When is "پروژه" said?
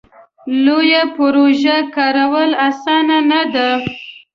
1.15-1.77